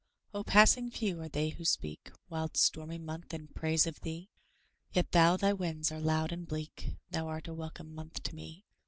Ah, 0.33 0.41
passing 0.41 0.89
few 0.89 1.21
are 1.21 1.29
they 1.29 1.49
who 1.49 1.63
speak, 1.63 2.09
Wild, 2.27 2.57
stormy 2.57 2.97
month! 2.97 3.35
in 3.35 3.49
praise 3.49 3.85
of 3.85 3.99
thee; 4.01 4.31
Yet 4.91 5.11
though 5.11 5.37
thy 5.37 5.53
winds 5.53 5.91
are 5.91 6.01
loud 6.01 6.31
and 6.31 6.47
bleak, 6.47 6.95
Thou 7.11 7.27
art 7.27 7.47
a 7.47 7.53
welcome 7.53 7.93
month 7.93 8.23
to 8.23 8.33
me. 8.33 8.65